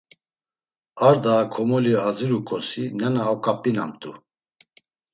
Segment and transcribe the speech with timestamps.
[1.07, 4.11] Ar daa komoli aziruǩosi nena oǩap̌inamt̆u.